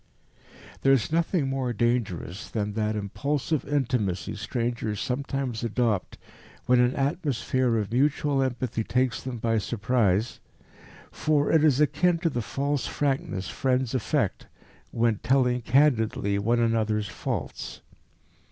There 0.81 0.93
is 0.93 1.11
nothing 1.11 1.47
more 1.47 1.73
dangerous 1.73 2.49
than 2.49 2.73
that 2.73 2.95
impulsive 2.95 3.63
intimacy 3.67 4.33
strangers 4.35 4.99
sometimes 4.99 5.63
adopt 5.63 6.17
when 6.65 6.79
an 6.79 6.95
atmosphere 6.95 7.77
of 7.77 7.91
mutual 7.91 8.41
sympathy 8.41 8.83
takes 8.83 9.21
them 9.21 9.37
by 9.37 9.59
surprise, 9.59 10.39
for 11.11 11.51
it 11.51 11.63
is 11.63 11.79
akin 11.79 12.17
to 12.17 12.31
the 12.31 12.41
false 12.41 12.87
frankness 12.87 13.47
friends 13.47 13.93
affect 13.93 14.47
when 14.89 15.19
telling 15.19 15.61
"candidly" 15.61 16.39
one 16.39 16.59
another's 16.59 17.07
faults. 17.07 17.81